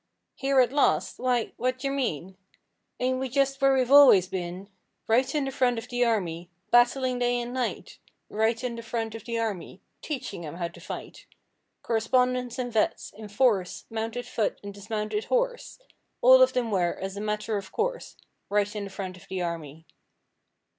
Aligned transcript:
'Here 0.33 0.59
at 0.61 0.73
last! 0.73 1.19
Why, 1.19 1.51
what 1.57 1.77
d'yer 1.77 1.91
mean? 1.93 2.35
Ain't 2.99 3.19
we 3.19 3.29
just 3.29 3.61
where 3.61 3.75
we've 3.75 3.91
always 3.91 4.27
been? 4.27 4.67
Right 5.07 5.35
in 5.35 5.45
the 5.45 5.51
front 5.51 5.77
of 5.77 5.89
the 5.89 6.03
army, 6.03 6.49
Battling 6.71 7.19
day 7.19 7.39
and 7.39 7.53
night! 7.53 7.99
Right 8.27 8.63
in 8.63 8.75
the 8.75 8.81
front 8.81 9.13
of 9.13 9.25
the 9.25 9.37
army, 9.37 9.83
Teaching 10.01 10.43
'em 10.43 10.55
how 10.55 10.69
to 10.69 10.79
fight!' 10.79 11.27
Correspondents 11.83 12.57
and 12.57 12.73
vets. 12.73 13.13
in 13.15 13.27
force, 13.29 13.85
Mounted 13.91 14.25
foot 14.25 14.59
and 14.63 14.73
dismounted 14.73 15.25
horse, 15.25 15.77
All 16.21 16.41
of 16.41 16.53
them 16.53 16.71
were, 16.71 16.95
as 16.95 17.15
a 17.15 17.21
matter 17.21 17.55
of 17.57 17.71
course, 17.71 18.17
Right 18.49 18.75
in 18.75 18.85
the 18.85 18.89
front 18.89 19.17
of 19.17 19.27
the 19.27 19.43
army. 19.43 19.85